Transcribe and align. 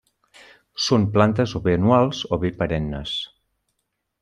Són 0.85 1.05
plantes 1.17 1.53
o 1.59 1.61
bé 1.67 1.75
anuals 1.79 2.23
o 2.37 2.41
bé 2.45 2.51
perennes. 2.63 3.15